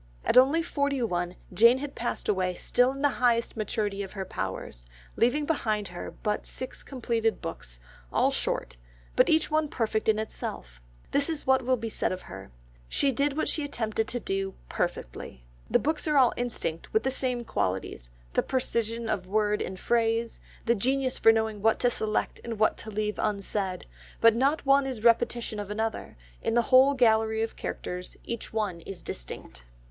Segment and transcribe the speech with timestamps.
[0.25, 4.25] At only forty one Jane had passed away still in the highest maturity of her
[4.25, 7.79] powers, leaving behind her but six completed books,
[8.11, 8.77] all short,
[9.15, 10.81] but each one perfect in itself.
[11.11, 15.45] This is what will be said of her—She did what she attempted to do perfectly.
[15.69, 20.39] The books are all instinct with the same qualities, the precision of word and phrase,
[20.65, 23.85] the genius for knowing what to select and what to leave unsaid,
[24.19, 28.51] but not one is a repetition of another, in the whole gallery of characters each
[28.51, 29.63] one is distinct.